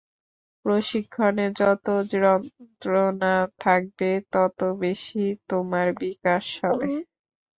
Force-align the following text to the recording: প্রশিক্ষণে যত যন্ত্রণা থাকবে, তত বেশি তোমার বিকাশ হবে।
প্রশিক্ষণে 0.65 1.45
যত 1.59 1.85
যন্ত্রণা 2.13 3.33
থাকবে, 3.61 4.09
তত 4.33 4.59
বেশি 4.81 5.21
তোমার 5.49 5.87
বিকাশ 6.01 6.45
হবে। 6.63 6.91